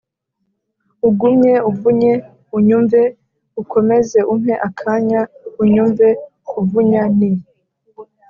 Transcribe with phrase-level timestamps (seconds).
[1.07, 2.13] ugumye uvunye
[2.57, 3.01] unyumve:
[3.61, 5.21] ukomeze umpe akanya
[5.61, 6.07] unyumve
[6.49, 7.31] kuvunya ni